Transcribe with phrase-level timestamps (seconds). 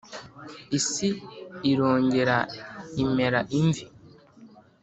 [0.77, 1.09] isi
[1.71, 2.37] irongera
[3.03, 3.83] imera imvi